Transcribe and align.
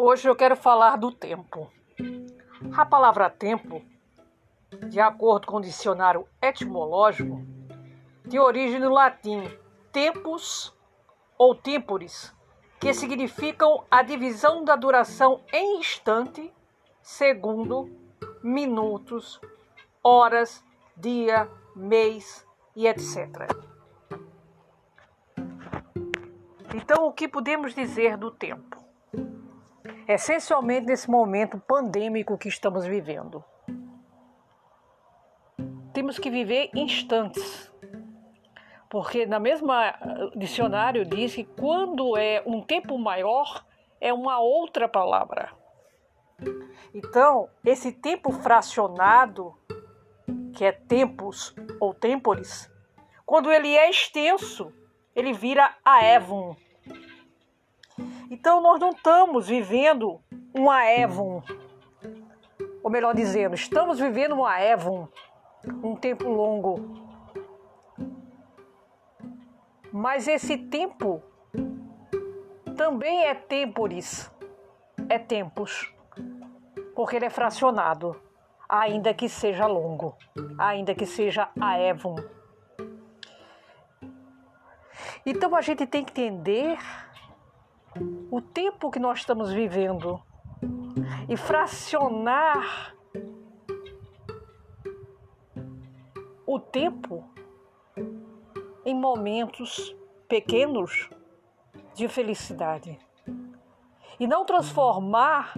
Hoje 0.00 0.28
eu 0.28 0.36
quero 0.36 0.54
falar 0.54 0.96
do 0.96 1.10
tempo. 1.10 1.68
A 2.76 2.86
palavra 2.86 3.28
tempo, 3.28 3.82
de 4.88 5.00
acordo 5.00 5.48
com 5.48 5.56
o 5.56 5.60
dicionário 5.60 6.24
etimológico, 6.40 7.44
tem 8.30 8.38
origem 8.38 8.78
no 8.78 8.90
latim 8.90 9.42
tempus 9.90 10.72
ou 11.36 11.52
temporis, 11.52 12.32
que 12.78 12.94
significam 12.94 13.84
a 13.90 14.00
divisão 14.04 14.62
da 14.62 14.76
duração 14.76 15.42
em 15.52 15.80
instante, 15.80 16.54
segundo, 17.02 17.90
minutos, 18.40 19.40
horas, 20.00 20.64
dia, 20.96 21.50
mês 21.74 22.46
e 22.76 22.86
etc. 22.86 23.48
Então, 26.72 27.04
o 27.04 27.12
que 27.12 27.26
podemos 27.26 27.74
dizer 27.74 28.16
do 28.16 28.30
tempo? 28.30 28.77
Essencialmente 30.08 30.86
nesse 30.86 31.10
momento 31.10 31.58
pandêmico 31.58 32.38
que 32.38 32.48
estamos 32.48 32.86
vivendo. 32.86 33.44
Temos 35.92 36.18
que 36.18 36.30
viver 36.30 36.70
instantes, 36.74 37.70
porque 38.88 39.26
na 39.26 39.38
mesma 39.38 39.88
eh, 39.88 39.94
dicionário 40.36 41.04
diz 41.04 41.34
que 41.34 41.44
quando 41.44 42.16
é 42.16 42.42
um 42.46 42.62
tempo 42.62 42.96
maior 42.98 43.64
é 44.00 44.12
uma 44.12 44.40
outra 44.40 44.88
palavra. 44.88 45.52
Então, 46.94 47.50
esse 47.64 47.92
tempo 47.92 48.30
fracionado, 48.32 49.54
que 50.54 50.64
é 50.64 50.72
tempos 50.72 51.54
ou 51.80 51.92
tempores, 51.92 52.70
quando 53.26 53.52
ele 53.52 53.76
é 53.76 53.90
extenso, 53.90 54.72
ele 55.14 55.32
vira 55.32 55.76
aevum, 55.84 56.54
então 58.30 58.60
nós 58.60 58.78
não 58.78 58.90
estamos 58.90 59.48
vivendo 59.48 60.20
um 60.54 60.70
Aevon, 60.70 61.42
ou 62.82 62.90
melhor 62.90 63.14
dizendo, 63.14 63.54
estamos 63.54 63.98
vivendo 63.98 64.34
um 64.34 64.44
Aevon, 64.44 65.08
um 65.82 65.96
tempo 65.96 66.28
longo. 66.28 67.08
Mas 69.92 70.28
esse 70.28 70.56
tempo 70.56 71.22
também 72.76 73.24
é 73.24 73.34
temporis, 73.34 74.30
é 75.08 75.18
tempos, 75.18 75.92
porque 76.94 77.16
ele 77.16 77.24
é 77.24 77.30
fracionado, 77.30 78.14
ainda 78.68 79.14
que 79.14 79.28
seja 79.28 79.66
longo, 79.66 80.14
ainda 80.58 80.94
que 80.94 81.06
seja 81.06 81.48
Aevon. 81.58 82.16
Então 85.24 85.54
a 85.56 85.60
gente 85.60 85.86
tem 85.86 86.04
que 86.04 86.12
entender 86.12 86.78
o 88.30 88.40
tempo 88.40 88.90
que 88.90 88.98
nós 88.98 89.20
estamos 89.20 89.52
vivendo 89.52 90.22
e 91.28 91.36
fracionar 91.36 92.94
o 96.46 96.58
tempo 96.58 97.24
em 98.84 98.94
momentos 98.94 99.94
pequenos 100.28 101.08
de 101.94 102.08
felicidade 102.08 102.98
e 104.18 104.26
não 104.26 104.44
transformar 104.44 105.54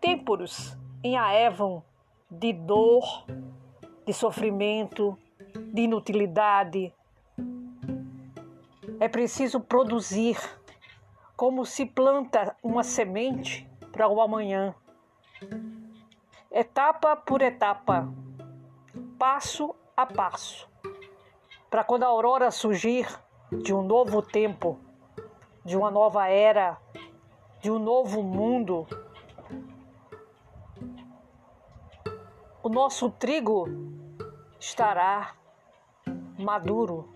tempos 0.00 0.76
em 1.02 1.16
aevam 1.16 1.82
de 2.30 2.52
dor, 2.52 3.24
de 4.06 4.12
sofrimento, 4.12 5.18
de 5.72 5.82
inutilidade. 5.82 6.94
É 8.98 9.08
preciso 9.08 9.60
produzir 9.60 10.38
como 11.40 11.64
se 11.64 11.86
planta 11.86 12.54
uma 12.62 12.84
semente 12.84 13.66
para 13.90 14.06
o 14.06 14.20
amanhã. 14.20 14.74
Etapa 16.52 17.16
por 17.16 17.40
etapa, 17.40 18.12
passo 19.18 19.74
a 19.96 20.04
passo, 20.04 20.68
para 21.70 21.82
quando 21.82 22.02
a 22.02 22.08
aurora 22.08 22.50
surgir 22.50 23.08
de 23.50 23.72
um 23.72 23.80
novo 23.80 24.20
tempo, 24.20 24.78
de 25.64 25.78
uma 25.78 25.90
nova 25.90 26.28
era, 26.28 26.76
de 27.62 27.70
um 27.70 27.78
novo 27.78 28.22
mundo, 28.22 28.86
o 32.62 32.68
nosso 32.68 33.08
trigo 33.12 33.66
estará 34.60 35.34
maduro, 36.38 37.08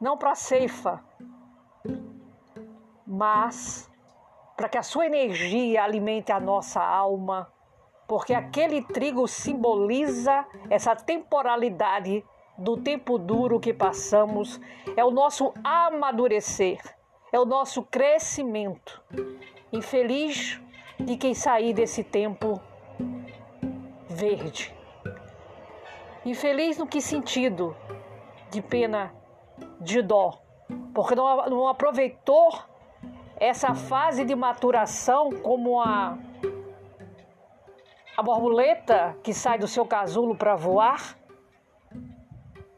não 0.00 0.16
para 0.16 0.36
ceifa, 0.36 1.02
mas 3.12 3.90
para 4.56 4.70
que 4.70 4.78
a 4.78 4.82
sua 4.82 5.04
energia 5.04 5.84
alimente 5.84 6.32
a 6.32 6.40
nossa 6.40 6.82
alma, 6.82 7.52
porque 8.08 8.32
aquele 8.32 8.80
trigo 8.80 9.28
simboliza 9.28 10.46
essa 10.70 10.96
temporalidade 10.96 12.24
do 12.56 12.78
tempo 12.78 13.18
duro 13.18 13.60
que 13.60 13.74
passamos, 13.74 14.58
é 14.96 15.04
o 15.04 15.10
nosso 15.10 15.52
amadurecer, 15.62 16.80
é 17.30 17.38
o 17.38 17.44
nosso 17.44 17.82
crescimento. 17.82 19.02
Infeliz 19.70 20.58
de 20.98 21.18
quem 21.18 21.34
sair 21.34 21.74
desse 21.74 22.02
tempo 22.02 22.58
verde. 24.08 24.74
Infeliz 26.24 26.78
no 26.78 26.86
que 26.86 27.02
sentido? 27.02 27.76
De 28.50 28.62
pena, 28.62 29.14
de 29.80 30.00
dó, 30.00 30.40
porque 30.94 31.14
não, 31.14 31.46
não 31.50 31.68
aproveitou 31.68 32.71
essa 33.42 33.74
fase 33.74 34.24
de 34.24 34.36
maturação, 34.36 35.30
como 35.30 35.80
a, 35.80 36.16
a 38.16 38.22
borboleta 38.22 39.18
que 39.20 39.34
sai 39.34 39.58
do 39.58 39.66
seu 39.66 39.84
casulo 39.84 40.36
para 40.36 40.54
voar, 40.54 41.18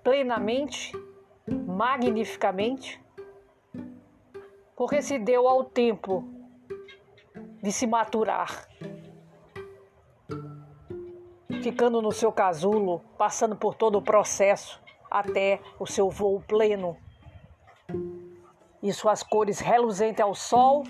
plenamente, 0.02 0.90
magnificamente, 1.46 2.98
porque 4.74 5.02
se 5.02 5.18
deu 5.18 5.46
ao 5.46 5.64
tempo 5.64 6.26
de 7.62 7.70
se 7.70 7.86
maturar, 7.86 8.66
ficando 11.62 12.00
no 12.00 12.10
seu 12.10 12.32
casulo, 12.32 13.02
passando 13.18 13.54
por 13.54 13.74
todo 13.74 13.98
o 13.98 14.02
processo 14.02 14.82
até 15.10 15.60
o 15.78 15.86
seu 15.86 16.08
voo 16.08 16.40
pleno 16.40 17.03
e 18.84 18.92
suas 18.92 19.22
cores 19.22 19.60
reluzentes 19.60 20.20
ao 20.20 20.34
sol, 20.34 20.84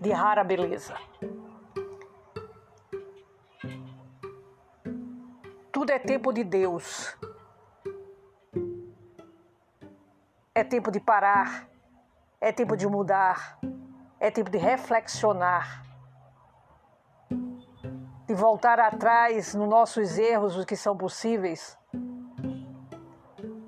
de 0.00 0.10
rara 0.10 0.42
beleza. 0.42 0.96
Tudo 5.70 5.90
é 5.92 5.98
tempo 6.00 6.32
de 6.32 6.42
Deus. 6.42 7.16
É 10.52 10.64
tempo 10.64 10.90
de 10.90 10.98
parar, 10.98 11.68
é 12.40 12.50
tempo 12.50 12.76
de 12.76 12.88
mudar, 12.88 13.60
é 14.18 14.28
tempo 14.28 14.50
de 14.50 14.58
reflexionar, 14.58 15.84
de 18.26 18.34
voltar 18.34 18.80
atrás 18.80 19.54
nos 19.54 19.68
nossos 19.68 20.18
erros, 20.18 20.56
os 20.56 20.64
que 20.64 20.74
são 20.74 20.96
possíveis, 20.96 21.78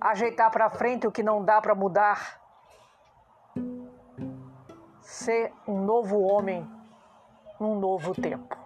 ajeitar 0.00 0.50
para 0.50 0.68
frente 0.68 1.06
o 1.06 1.12
que 1.12 1.22
não 1.22 1.44
dá 1.44 1.60
para 1.60 1.76
mudar 1.76 2.40
ser 5.20 5.52
um 5.68 5.84
novo 5.84 6.18
homem 6.18 6.66
num 7.60 7.78
novo 7.78 8.14
tempo. 8.14 8.56